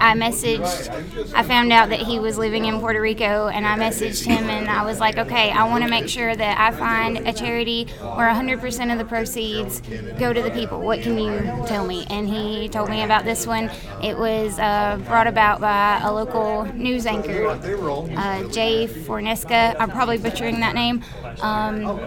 I 0.00 0.14
messaged. 0.14 1.34
I 1.34 1.42
found 1.42 1.72
out 1.72 1.88
that 1.90 2.00
he 2.00 2.18
was 2.18 2.38
living 2.38 2.64
in 2.64 2.80
Puerto 2.80 3.00
Rico, 3.00 3.48
and 3.48 3.66
I 3.66 3.78
messaged 3.78 4.24
him, 4.24 4.48
and 4.48 4.68
I 4.68 4.84
was 4.84 5.00
like, 5.00 5.18
okay, 5.18 5.50
I 5.50 5.64
want 5.64 5.84
to 5.84 5.90
make 5.90 6.08
sure 6.08 6.34
that 6.34 6.58
I 6.58 6.76
find 6.76 7.28
a 7.28 7.32
charity 7.32 7.84
where 8.00 8.32
100% 8.32 8.92
of 8.92 8.98
the 8.98 9.04
proceeds 9.04 9.80
go 10.18 10.32
to 10.32 10.42
the 10.42 10.50
people. 10.50 10.80
What 10.80 11.02
can 11.02 11.18
you 11.18 11.38
tell 11.66 11.86
me? 11.86 12.06
And 12.10 12.28
he 12.28 12.68
told 12.68 12.90
me 12.90 13.02
about 13.02 13.24
this 13.24 13.46
one. 13.46 13.70
It 14.02 14.16
was 14.16 14.58
uh, 14.58 15.00
brought 15.06 15.26
about 15.26 15.60
by 15.60 16.00
a 16.02 16.12
local 16.12 16.64
news 16.74 17.06
anchor, 17.06 17.48
uh, 17.48 18.48
Jay 18.50 18.86
Fornesca. 18.86 19.76
I'm 19.78 19.90
probably 19.90 20.18
butchering 20.18 20.60
that 20.60 20.74
name. 20.74 21.04
Um, 21.40 21.98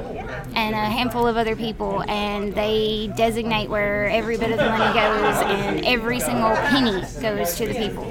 and 0.55 0.75
a 0.75 0.85
handful 0.89 1.27
of 1.27 1.37
other 1.37 1.55
people, 1.55 2.03
and 2.09 2.53
they 2.53 3.11
designate 3.15 3.69
where 3.69 4.07
every 4.09 4.37
bit 4.37 4.51
of 4.51 4.57
the 4.57 4.65
money 4.69 4.93
goes, 4.93 5.35
and 5.45 5.85
every 5.85 6.19
single 6.19 6.55
penny 6.55 7.01
goes 7.21 7.55
to 7.55 7.67
the 7.67 7.73
people. 7.73 8.05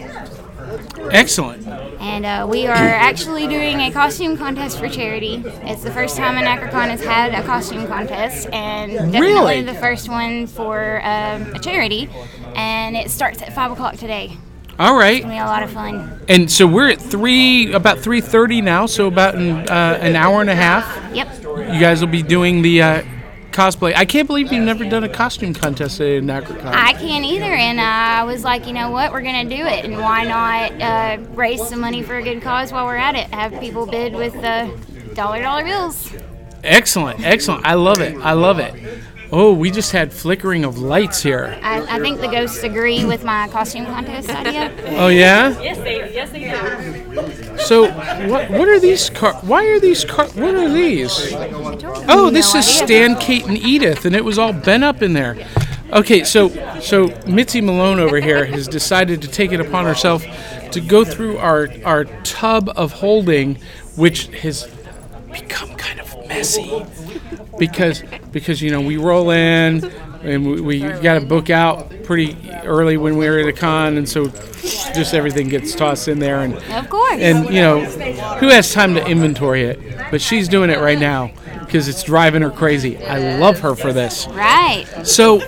excellent. 1.11 1.67
And 2.01 2.25
uh, 2.25 2.47
we 2.49 2.67
are 2.67 2.75
actually 2.75 3.47
doing 3.47 3.81
a 3.81 3.91
costume 3.91 4.37
contest 4.37 4.79
for 4.79 4.89
charity. 4.89 5.43
It's 5.65 5.83
the 5.83 5.91
first 5.91 6.17
time 6.17 6.37
an 6.37 6.45
Anachrocon 6.45 6.89
has 6.91 7.03
had 7.05 7.35
a 7.35 7.43
costume 7.45 7.87
contest, 7.87 8.49
and 8.53 8.93
definitely 9.13 9.21
Really? 9.21 9.63
the 9.63 9.75
first 9.75 10.09
one 10.09 10.47
for 10.47 11.01
um, 11.05 11.55
a 11.55 11.59
charity. 11.59 12.09
And 12.55 12.97
it 12.97 13.11
starts 13.11 13.43
at 13.43 13.53
five 13.55 13.71
o'clock 13.71 13.97
today. 13.97 14.37
All 14.81 14.97
right, 14.97 15.19
It'll 15.19 15.31
be 15.31 15.37
a 15.37 15.45
lot 15.45 15.63
of 15.63 15.71
fun. 15.71 16.21
and 16.27 16.51
so 16.51 16.67
we're 16.67 16.89
at 16.89 16.99
three, 17.01 17.71
about 17.75 17.99
three 17.99 18.23
thirty 18.23 18.63
now. 18.63 18.87
So 18.87 19.07
about 19.09 19.35
an, 19.35 19.51
uh, 19.69 19.99
an 20.01 20.17
hour 20.17 20.41
and 20.41 20.49
a 20.49 20.55
half. 20.57 21.15
Yep. 21.15 21.43
You 21.75 21.79
guys 21.79 22.01
will 22.01 22.09
be 22.11 22.23
doing 22.23 22.63
the 22.63 22.81
uh, 22.81 23.03
cosplay. 23.51 23.93
I 23.95 24.07
can't 24.07 24.27
believe 24.27 24.51
you've 24.51 24.65
never 24.65 24.89
done 24.89 25.05
a 25.05 25.09
costume 25.09 25.53
contest 25.53 26.01
at 26.01 26.23
Anachrocon. 26.23 26.65
I 26.65 26.95
can't 26.95 27.27
either, 27.27 27.45
and 27.53 27.79
I 27.79 28.25
was 28.25 28.43
like, 28.43 28.67
you 28.67 28.73
know 28.73 28.91
what, 28.91 29.13
we're 29.13 29.21
gonna 29.21 29.45
do 29.45 29.67
it, 29.67 29.85
and 29.85 29.99
why 29.99 30.25
not 30.25 30.81
uh, 30.81 31.23
raise 31.35 31.69
some 31.69 31.81
money 31.81 32.03
for 32.03 32.17
a 32.17 32.23
good 32.23 32.41
cause 32.41 32.73
while 32.73 32.87
we're 32.87 32.97
at 32.97 33.17
it? 33.17 33.27
Have 33.35 33.61
people 33.61 33.85
bid 33.85 34.15
with 34.15 34.33
the 34.33 34.75
dollar 35.15 35.43
dollar 35.43 35.63
bills. 35.63 36.11
Excellent, 36.65 37.21
excellent. 37.21 37.67
I 37.67 37.75
love 37.75 38.01
it. 38.01 38.17
I 38.19 38.33
love 38.33 38.59
it. 38.59 38.75
Oh, 39.33 39.55
we 39.55 39.71
just 39.71 39.93
had 39.93 40.13
flickering 40.13 40.65
of 40.65 40.79
lights 40.79 41.23
here. 41.23 41.57
I, 41.63 41.97
I 41.97 42.01
think 42.01 42.21
the 42.21 42.27
ghosts 42.27 42.63
agree 42.65 43.05
with 43.05 43.23
my 43.23 43.47
costume 43.49 43.87
contest 43.87 44.29
idea. 44.29 44.73
Oh 44.99 45.09
yeah. 45.09 45.61
Yes, 45.61 45.79
they 45.79 46.13
yes 46.13 46.31
they 46.31 46.41
do. 46.51 47.59
So 47.59 47.91
what? 48.29 48.51
What 48.51 48.69
are 48.69 48.81
these 48.81 49.09
car? 49.11 49.35
Why 49.43 49.67
are 49.67 49.79
these 49.79 50.05
car? 50.05 50.27
What 50.29 50.55
are 50.55 50.69
these? 50.69 51.33
Oh, 52.09 52.31
this 52.31 52.55
No 52.55 52.61
is 52.61 52.67
idea. 52.83 52.87
Stan, 52.87 53.17
Kate, 53.17 53.47
and 53.47 53.57
Edith, 53.57 54.05
and 54.05 54.17
it 54.17 54.25
was 54.25 54.39
all 54.39 54.53
bent 54.53 54.83
up 54.83 55.01
in 55.01 55.13
there. 55.13 55.37
Okay, 55.93 56.25
so 56.25 56.49
so 56.81 57.09
Mitzi 57.27 57.61
Malone 57.61 58.01
over 58.01 58.21
here 58.21 58.45
has 58.45 58.67
decided 58.67 59.23
to 59.23 59.29
take 59.29 59.53
it 59.53 59.61
upon 59.61 59.85
herself 59.85 60.25
to 60.73 60.81
go 60.81 61.05
through 61.05 61.39
our 61.39 61.69
our 61.85 62.05
tub 62.25 62.69
of 62.77 62.93
holding, 62.93 63.59
which 63.97 64.27
has 64.43 64.69
become 65.33 65.75
kind 65.77 66.01
of 66.01 66.10
messy. 66.31 66.85
Because 67.59 68.03
because 68.33 68.63
you 68.63 68.71
know 68.71 68.81
we 68.81 68.97
roll 68.97 69.31
in 69.31 69.85
and 70.23 70.47
we, 70.47 70.61
we 70.61 70.79
got 70.81 71.19
to 71.19 71.27
book 71.27 71.51
out 71.51 71.91
pretty 72.05 72.37
early 72.65 72.97
when 72.97 73.17
we 73.19 73.29
were 73.29 73.39
at 73.39 73.49
a 73.49 73.53
con, 73.53 73.97
and 73.99 74.09
so 74.09 74.29
just 74.95 75.13
everything 75.15 75.49
gets 75.49 75.75
tossed 75.75 76.09
in 76.09 76.19
there 76.19 76.41
and 76.41 76.55
Of 76.55 76.89
course. 76.89 77.21
and 77.21 77.47
you 77.47 77.61
know 77.61 77.81
who 78.39 78.49
has 78.49 78.73
time 78.73 78.95
to 78.95 79.07
inventory 79.07 79.63
it? 79.65 79.79
But 80.11 80.21
she's 80.23 80.49
doing 80.49 80.71
it 80.71 80.79
right 80.81 80.99
now 80.99 81.33
because 81.61 81.87
it's 81.89 82.03
driving 82.03 82.43
her 82.43 82.51
crazy. 82.51 82.97
I 83.05 83.39
love 83.39 83.59
her 83.61 83.75
for 83.75 83.93
this. 83.93 84.27
Right. 84.29 84.87
so 85.05 85.41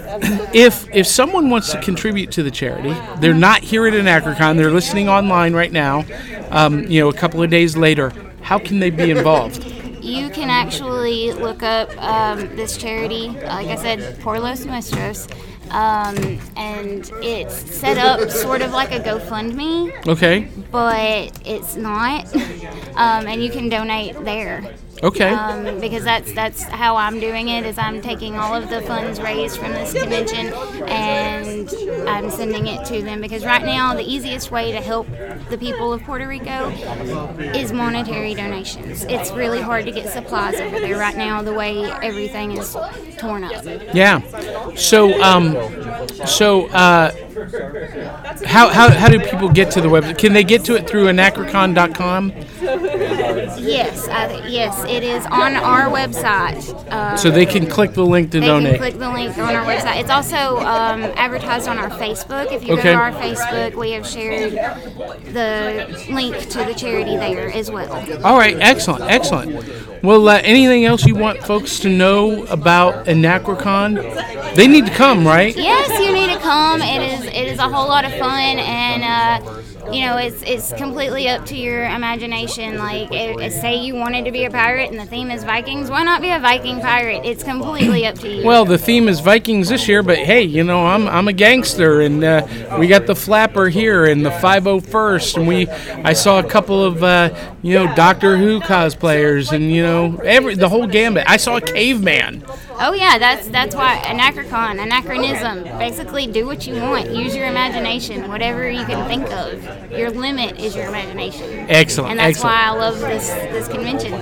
if 0.53 0.87
if 0.95 1.07
someone 1.07 1.49
wants 1.51 1.73
to 1.73 1.81
contribute 1.81 2.31
to 2.33 2.43
the 2.43 2.51
charity 2.51 2.95
they're 3.21 3.33
not 3.35 3.61
here 3.63 3.87
at 3.87 3.95
anachrocon 3.95 4.57
they're 4.57 4.71
listening 4.71 5.09
online 5.09 5.55
right 5.55 5.73
now 5.73 6.05
um, 6.51 6.85
you 6.91 7.01
know 7.01 7.09
a 7.09 7.13
couple 7.15 7.43
of 7.43 7.49
days 7.51 7.75
later 7.77 8.13
how 8.43 8.59
can 8.59 8.79
they 8.81 8.91
be 8.91 9.11
involved 9.11 9.65
you 10.03 10.31
can 10.31 10.51
actually 10.51 11.33
look 11.33 11.63
up 11.63 11.91
um, 12.03 12.55
this 12.57 12.77
charity. 12.77 13.29
Like 13.29 13.69
I 13.69 13.77
said, 13.77 14.21
Por 14.21 14.39
Los 14.41 14.65
Nuestros. 14.65 15.29
Um, 15.71 16.39
and 16.57 17.11
it's 17.23 17.55
set 17.55 17.97
up 17.97 18.29
sort 18.31 18.61
of 18.61 18.73
like 18.73 18.93
a 18.93 19.01
GoFundMe, 19.01 20.07
Okay. 20.07 20.49
but 20.71 21.33
it's 21.47 21.77
not. 21.77 22.27
Um, 22.95 23.27
and 23.27 23.43
you 23.43 23.51
can 23.51 23.71
donate 23.71 24.23
there 24.23 24.75
Okay. 25.03 25.31
um, 25.31 25.81
because 25.81 26.05
that's 26.05 26.33
that's 26.33 26.63
how 26.63 26.97
I'm 26.97 27.19
doing 27.19 27.49
it. 27.49 27.67
Is 27.67 27.77
I'm 27.77 28.01
taking 28.01 28.37
all 28.37 28.55
of 28.55 28.71
the 28.71 28.83
funds 28.83 29.21
raised 29.21 29.59
from 29.59 29.73
this 29.73 29.93
convention 29.93 30.53
and 30.89 31.69
I'm 32.09 32.31
sending 32.31 32.69
it 32.69 32.85
to 32.87 33.03
them 33.03 33.21
because 33.21 33.45
right 33.45 33.65
now 33.65 33.95
the 33.95 34.05
easiest 34.05 34.51
way 34.51 34.71
to 34.71 34.81
help 34.81 35.09
the 35.51 35.59
people 35.59 35.93
of 35.93 36.03
Puerto 36.03 36.29
Rico 36.29 36.71
is 37.55 37.73
monetary 37.73 38.35
donations. 38.35 39.05
It's 39.05 39.33
really 39.33 39.61
hard 39.61 39.87
to 39.87 39.93
get 39.93 40.09
supplies 40.09 40.61
over 40.61 40.79
there 40.79 40.99
right 40.99 41.17
now. 41.17 41.43
The 41.43 41.53
way 41.53 41.91
everything 42.03 42.53
is 42.53 42.77
torn 43.19 43.45
up. 43.45 43.65
Yeah. 43.95 44.21
So, 44.77 45.21
um, 45.21 45.55
so 46.27 46.67
uh, 46.69 47.11
how, 48.47 48.69
how 48.69 48.91
how 48.91 49.09
do 49.09 49.19
people 49.21 49.49
get 49.49 49.71
to 49.73 49.81
the 49.81 49.89
website? 49.89 50.19
Can 50.19 50.33
they 50.33 50.45
get 50.45 50.65
to 50.67 50.77
it 50.77 50.89
through 50.89 51.07
anachrocon.com? 51.07 52.33
Yes, 53.19 54.09
I, 54.09 54.47
yes, 54.49 54.85
it 54.85 55.03
is 55.03 55.25
on 55.27 55.57
our 55.57 55.91
website. 55.91 56.63
Uh, 56.91 57.17
So 57.17 57.31
they 57.31 57.47
can 57.47 57.67
click 57.67 57.93
the 57.93 58.05
link 58.05 58.31
to 58.33 58.41
They 58.41 58.47
donate. 58.47 58.73
can 58.73 58.79
click 58.79 58.99
the 58.99 59.11
link 59.11 59.37
on 59.39 59.55
our 59.55 59.65
website. 59.65 60.01
It's 60.01 60.11
also 60.11 60.59
um, 60.59 61.03
advertised 61.17 61.69
on 61.69 61.79
our 61.79 61.91
Facebook. 61.91 62.53
If 62.53 62.67
you 62.67 62.75
Okay. 62.75 62.83
go 62.85 62.93
to 62.93 62.99
our 62.99 63.13
Facebook, 63.13 63.75
we 63.75 63.93
have 63.93 64.07
shared 64.07 64.53
the 65.33 66.07
link 66.11 66.37
to 66.51 66.59
the 66.65 66.75
charity 66.75 67.17
there 67.17 67.51
as 67.53 67.71
well. 67.71 67.93
All 68.25 68.37
right, 68.39 68.57
excellent, 68.61 69.05
excellent. 69.11 69.65
Well, 70.03 70.29
uh, 70.29 70.41
anything 70.43 70.85
else 70.85 71.05
you 71.07 71.15
want 71.15 71.39
folks 71.45 71.79
to 71.81 71.89
know 71.89 72.45
about 72.47 73.07
Anachrocon? 73.07 74.55
They 74.57 74.67
need 74.67 74.87
to 74.87 74.93
come, 74.93 75.25
right? 75.25 75.57
Yes, 75.57 75.89
you 76.01 76.13
need 76.13 76.33
to 76.33 76.41
come. 76.41 76.83
It 76.83 77.03
is 77.13 77.25
it 77.27 77.47
is 77.53 77.59
a 77.61 77.69
whole 77.69 77.87
lot 77.89 78.05
of 78.05 78.13
fun, 78.15 78.59
and 78.59 79.05
uh, 79.05 79.62
you 79.93 80.07
know 80.07 80.17
it's 80.17 80.43
it's 80.43 80.73
completely 80.73 81.29
up 81.29 81.47
to 81.47 81.57
your 81.57 81.85
imagination. 81.85 82.79
Like, 82.79 83.13
if, 83.13 83.41
if 83.41 83.53
say 83.53 83.77
you 83.77 83.95
wanted 83.95 84.25
to 84.25 84.33
be 84.33 84.45
a 84.45 84.51
pirate 84.51 84.91
and 84.91 84.99
the 84.99 85.07
theme 85.07 85.31
is 85.31 85.45
Vikings, 85.45 85.91
why 85.91 86.03
not 86.03 86.23
be 86.23 86.31
a 86.31 86.39
Viking 86.39 86.81
pirate? 86.81 87.25
It's 87.25 87.43
completely 87.43 88.07
up 88.07 88.17
to 88.21 88.29
you. 88.29 88.45
Well, 88.45 88.65
the 88.65 88.79
theme 88.79 89.09
is 89.09 89.21
Vikings 89.21 89.69
this 89.69 89.89
year, 89.89 90.03
but 90.03 90.19
hey, 90.19 90.43
you 90.43 90.65
know, 90.65 90.87
I'm 90.87 91.09
I'm 91.09 91.29
a 91.29 91.33
gangster, 91.33 92.01
and 92.01 92.25
uh, 92.25 92.77
we 92.79 92.89
got 92.89 93.07
the 93.07 93.15
flapper 93.15 93.69
here 93.69 94.07
and 94.07 94.25
the 94.25 94.31
501st, 94.31 95.37
and 95.37 95.47
we 95.47 95.69
I 95.69 96.13
saw 96.13 96.39
a 96.39 96.45
couple 96.45 96.83
of 96.83 97.03
uh, 97.03 97.35
you 97.63 97.75
know 97.75 97.95
Doctor 97.95 98.37
Who 98.37 98.61
cosplayers, 98.61 99.53
and 99.53 99.71
you 99.71 99.83
know 99.83 100.17
every 100.25 100.55
the 100.55 100.69
whole 100.69 100.87
gambit. 100.87 101.25
I 101.29 101.37
saw 101.37 101.57
a 101.57 101.61
caveman. 101.61 102.45
Oh 102.85 102.95
yeah, 102.95 103.17
that's 103.17 103.47
that's 103.49 103.77
why 103.77 103.97
anachrocon, 104.05 104.83
anachronism. 104.83 105.63
Basically, 105.79 106.27
do 106.27 106.47
what 106.47 106.67
you 106.67 106.75
want. 106.75 107.11
Use 107.15 107.35
your 107.37 107.47
imagination. 107.47 108.29
Whatever 108.29 108.69
you 108.69 108.85
can 108.85 109.07
think 109.07 109.31
of. 109.31 109.93
Your 109.93 110.11
limit 110.11 110.59
is 110.59 110.75
your 110.75 110.87
imagination. 110.87 111.67
Excellent, 111.69 112.11
And 112.11 112.19
that's 112.19 112.39
excellent. 112.39 112.57
why 112.57 112.63
I 112.63 112.71
love 112.71 112.99
this 112.99 113.29
this 113.29 113.69
convention. 113.69 114.15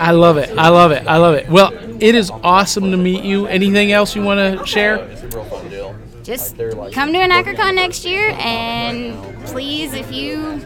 I 0.00 0.10
love 0.10 0.38
it. 0.38 0.50
I 0.58 0.70
love 0.70 0.90
it. 0.90 1.06
I 1.06 1.18
love 1.18 1.36
it. 1.36 1.48
Well, 1.48 1.72
it 2.02 2.16
is 2.16 2.32
awesome 2.42 2.90
to 2.90 2.96
meet 2.96 3.22
you. 3.22 3.46
Anything 3.46 3.92
else 3.92 4.16
you 4.16 4.22
want 4.24 4.58
to 4.58 4.66
share? 4.66 5.06
Just 6.24 6.56
come 6.56 7.12
to 7.12 7.18
anachrocon 7.18 7.76
next 7.76 8.04
year, 8.04 8.30
and 8.40 9.16
please, 9.46 9.94
if 9.94 10.10
you 10.12 10.60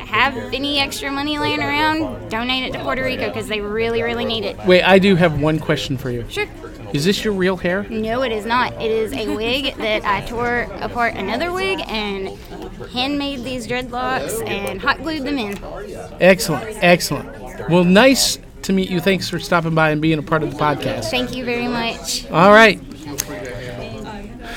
have 0.00 0.36
any 0.52 0.78
extra 0.78 1.10
money 1.10 1.38
laying 1.38 1.60
around, 1.60 2.28
donate 2.28 2.64
it 2.64 2.72
to 2.72 2.82
Puerto 2.82 3.02
Rico 3.02 3.28
because 3.28 3.48
they 3.48 3.60
really, 3.60 4.02
really 4.02 4.24
need 4.24 4.44
it. 4.44 4.56
Wait, 4.66 4.82
I 4.82 4.98
do 4.98 5.16
have 5.16 5.40
one 5.40 5.58
question 5.58 5.96
for 5.96 6.10
you. 6.10 6.24
Sure. 6.28 6.46
Is 6.94 7.04
this 7.04 7.24
your 7.24 7.34
real 7.34 7.56
hair? 7.56 7.82
No, 7.90 8.22
it 8.22 8.30
is 8.30 8.46
not. 8.46 8.72
It 8.80 8.88
is 8.88 9.12
a 9.12 9.34
wig 9.34 9.74
that 9.78 10.04
I 10.04 10.24
tore 10.26 10.68
apart 10.80 11.14
another 11.14 11.52
wig 11.52 11.80
and 11.88 12.28
handmade 12.92 13.42
these 13.42 13.66
dreadlocks 13.66 14.48
and 14.48 14.80
hot 14.80 15.02
glued 15.02 15.24
them 15.24 15.36
in. 15.36 15.58
Excellent, 16.20 16.78
excellent. 16.80 17.68
Well, 17.68 17.82
nice 17.82 18.38
to 18.62 18.72
meet 18.72 18.90
you. 18.90 19.00
Thanks 19.00 19.28
for 19.28 19.40
stopping 19.40 19.74
by 19.74 19.90
and 19.90 20.00
being 20.00 20.20
a 20.20 20.22
part 20.22 20.44
of 20.44 20.52
the 20.52 20.56
podcast. 20.56 21.10
Thank 21.10 21.34
you 21.34 21.44
very 21.44 21.66
much. 21.66 22.30
All 22.30 22.52
right. 22.52 22.80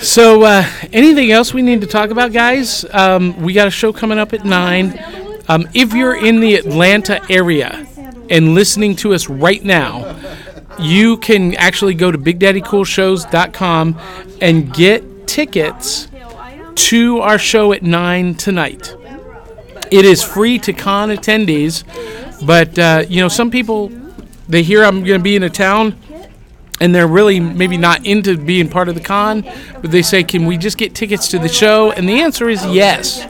So, 0.02 0.44
uh, 0.44 0.64
anything 0.94 1.32
else 1.32 1.56
we 1.56 1.64
need 1.64 1.82
to 1.82 1.88
talk 1.88 2.12
about, 2.12 2.34
guys? 2.34 2.86
Um, 2.94 3.42
we 3.42 3.54
got 3.54 3.68
a 3.68 3.72
show 3.72 3.92
coming 3.92 4.20
up 4.20 4.32
at 4.34 4.46
9. 4.46 5.44
Um, 5.48 5.68
if 5.74 5.92
you're 5.92 6.16
in 6.16 6.40
the 6.40 6.54
Atlanta 6.54 7.20
area 7.32 7.88
and 8.30 8.54
listening 8.54 8.96
to 8.98 9.16
us 9.16 9.28
right 9.28 9.64
now, 9.64 10.16
you 10.80 11.18
can 11.18 11.56
actually 11.56 11.94
go 11.94 12.12
to 12.12 12.18
BigDaddyCoolShows.com 12.18 14.00
and 14.42 14.74
get 14.74 15.28
tickets 15.28 16.08
to 16.76 17.20
our 17.20 17.38
show 17.38 17.74
at 17.74 17.84
9 17.84 18.36
tonight. 18.36 18.96
It 19.90 20.06
is 20.06 20.24
free 20.24 20.60
to 20.60 20.74
con 20.74 21.10
attendees, 21.10 21.84
but, 22.46 22.78
uh, 22.78 23.06
you 23.08 23.22
know, 23.22 23.30
some 23.30 23.50
people, 23.50 23.92
they 24.48 24.64
hear 24.64 24.84
I'm 24.84 25.04
going 25.04 25.20
to 25.20 25.24
be 25.24 25.36
in 25.36 25.44
a 25.44 25.50
town 25.50 25.96
and 26.80 26.94
they're 26.94 27.08
really 27.08 27.40
maybe 27.40 27.78
not 27.78 28.06
into 28.06 28.38
being 28.38 28.70
part 28.70 28.90
of 28.90 28.96
the 28.96 29.02
con, 29.02 29.44
but 29.82 29.92
they 29.92 30.02
say, 30.02 30.24
"Can 30.24 30.46
we 30.46 30.58
just 30.58 30.78
get 30.78 30.94
tickets 30.94 31.28
to 31.30 31.40
the 31.40 31.48
show?" 31.50 31.92
And 31.92 32.08
the 32.08 32.22
answer 32.22 32.50
is 32.50 32.64
yes. 32.68 33.26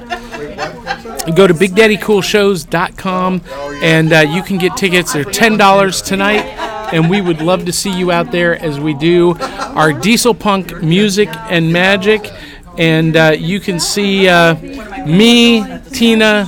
Go 1.35 1.47
to 1.47 1.53
BigDaddyCoolShows.com, 1.53 3.41
and 3.81 4.13
uh, 4.13 4.19
you 4.19 4.43
can 4.43 4.57
get 4.57 4.75
tickets. 4.77 5.13
They're 5.13 5.23
ten 5.23 5.57
dollars 5.57 6.01
tonight, 6.01 6.45
and 6.91 7.09
we 7.09 7.21
would 7.21 7.41
love 7.41 7.65
to 7.65 7.73
see 7.73 7.91
you 7.91 8.11
out 8.11 8.31
there 8.31 8.61
as 8.61 8.79
we 8.79 8.93
do 8.93 9.35
our 9.39 9.93
Diesel 9.93 10.33
Punk 10.33 10.81
music 10.81 11.29
and 11.49 11.71
magic. 11.71 12.31
And 12.77 13.15
uh, 13.15 13.35
you 13.37 13.59
can 13.59 13.79
see 13.79 14.27
uh, 14.27 14.55
me, 15.05 15.79
Tina, 15.91 16.47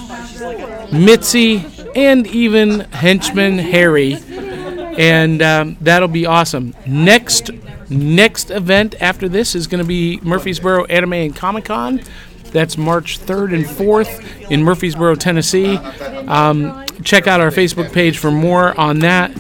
Mitzi, 0.92 1.66
and 1.96 2.28
even 2.28 2.82
henchman 2.92 3.58
Harry 3.58 4.18
and 5.00 5.42
um, 5.42 5.78
that'll 5.80 6.10
be 6.10 6.26
awesome. 6.26 6.76
Next, 6.86 7.52
next 7.90 8.52
event 8.52 8.96
after 9.00 9.30
this 9.30 9.56
is 9.56 9.66
going 9.66 9.82
to 9.82 9.88
be 9.88 10.20
Murfreesboro 10.22 10.86
Anime 10.86 11.14
and 11.14 11.36
Comic 11.36 11.66
Con. 11.66 12.02
That's 12.52 12.78
March 12.78 13.18
3rd 13.18 13.54
and 13.54 13.66
4th 13.66 14.52
in 14.52 14.62
Murfreesboro, 14.62 15.16
Tennessee. 15.16 15.78
Um, 15.78 16.86
check 17.06 17.28
out 17.28 17.40
our 17.40 17.50
Facebook 17.50 17.94
page 17.94 18.18
for 18.18 18.30
more 18.30 18.78
on 18.78 19.00
that. 19.00 19.32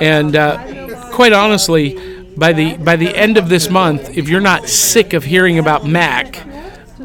And 0.00 0.36
uh, 0.36 1.10
quite 1.12 1.32
honestly, 1.32 1.98
by 2.36 2.52
the 2.52 2.76
by 2.76 2.96
the 2.96 3.14
end 3.16 3.36
of 3.36 3.48
this 3.48 3.68
month, 3.68 4.16
if 4.16 4.28
you're 4.28 4.40
not 4.40 4.68
sick 4.68 5.12
of 5.12 5.24
hearing 5.24 5.58
about 5.58 5.86
Mac, 5.86 6.46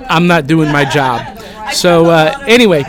I'm 0.10 0.28
not 0.28 0.48
doing 0.48 0.72
my 0.72 0.86
job. 0.86 1.40
So 1.72 2.06
uh, 2.06 2.38
anyway, 2.48 2.84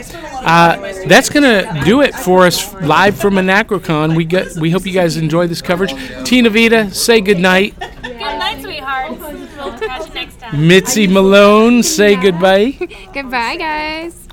uh, 0.45 0.77
that's 1.07 1.31
gonna 1.31 1.83
do 1.85 2.03
it 2.03 2.15
for 2.15 2.45
us 2.45 2.73
live 2.83 3.17
from 3.17 3.35
Anachrocon. 3.35 4.15
We 4.17 4.25
got 4.25 4.57
we 4.57 4.71
hope 4.71 4.85
you 4.87 4.93
guys 4.93 5.17
enjoy 5.17 5.47
this 5.47 5.63
coverage. 5.63 5.95
Tina 6.25 6.51
Veda, 6.51 6.91
say 6.93 7.21
goodnight. 7.21 7.79
Good 8.03 8.19
night, 8.19 8.61
sweethearts. 8.63 9.19
We'll 9.57 9.79
catch 9.79 10.09
you 10.09 10.15
next 10.15 10.41
time. 10.41 10.69
Mitzi 10.69 11.07
Malone, 11.07 11.83
say 11.83 12.17
goodbye. 12.17 12.73
Goodbye, 13.15 13.57
guys. 13.57 14.24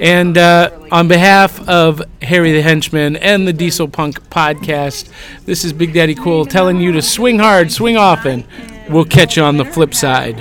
And 0.00 0.38
uh, 0.38 0.70
on 0.90 1.08
behalf 1.08 1.68
of 1.68 2.02
Harry 2.22 2.52
the 2.52 2.62
Henchman 2.62 3.16
and 3.16 3.46
the 3.46 3.52
Diesel 3.52 3.88
Punk 3.88 4.28
podcast, 4.30 5.10
this 5.44 5.64
is 5.64 5.72
Big 5.72 5.92
Daddy 5.92 6.14
Cool 6.14 6.46
telling 6.46 6.80
you 6.80 6.92
to 6.92 7.02
swing 7.02 7.38
hard, 7.38 7.70
swing 7.70 7.96
often. 7.96 8.46
We'll 8.88 9.04
catch 9.04 9.36
you 9.36 9.42
on 9.42 9.56
the 9.56 9.64
flip 9.64 9.94
side. 9.94 10.40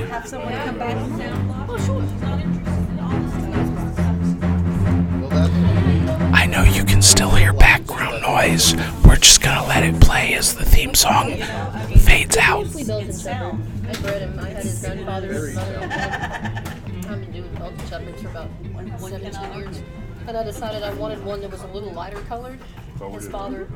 I 6.33 6.45
know 6.45 6.63
you 6.63 6.83
can 6.83 7.01
still 7.01 7.31
hear 7.31 7.53
background 7.53 8.21
noise. 8.21 8.75
We're 9.05 9.17
just 9.17 9.41
gonna 9.41 9.67
let 9.67 9.83
it 9.83 9.99
play 10.01 10.33
as 10.35 10.55
the 10.55 10.65
theme 10.65 10.93
song 10.95 11.35
fades 11.97 12.37
out. 12.37 12.65
I 12.65 13.93
bred 14.01 14.21
him. 14.21 14.39
I 14.39 14.49
had 14.49 14.63
his 14.63 14.81
grandfather. 14.81 15.53
I've 17.09 17.21
been 17.21 17.31
doing 17.31 17.57
elk 17.57 17.73
chubmans 17.89 18.21
for 18.21 18.29
about 18.29 18.49
17 19.09 19.53
years. 19.57 19.81
And 20.27 20.37
I 20.37 20.43
decided 20.43 20.83
I 20.83 20.93
wanted 20.93 21.23
one 21.25 21.41
that 21.41 21.49
was 21.49 21.63
a 21.63 21.67
little 21.67 21.91
lighter 21.91 22.19
colored. 22.21 22.59
His 23.11 23.27
father 23.29 23.69